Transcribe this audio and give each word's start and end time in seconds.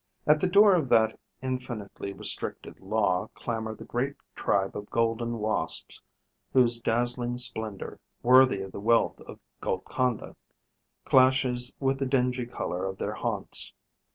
At 0.25 0.39
the 0.39 0.47
door 0.47 0.73
of 0.73 0.89
that 0.89 1.19
infinitely 1.43 2.11
restricted 2.11 2.79
law 2.79 3.27
clamour 3.35 3.75
the 3.75 3.85
great 3.85 4.15
tribe 4.33 4.75
of 4.75 4.89
Golden 4.89 5.37
Wasps, 5.37 6.01
whose 6.53 6.79
dazzling 6.79 7.37
splendour, 7.37 7.99
worthy 8.23 8.61
of 8.63 8.71
the 8.71 8.79
wealth 8.79 9.19
of 9.21 9.39
Golconda, 9.59 10.35
clashes 11.05 11.75
with 11.79 11.99
the 11.99 12.07
dingy 12.07 12.47
colour 12.47 12.83
of 12.87 12.97
their 12.97 13.13
haunts. 13.13 13.73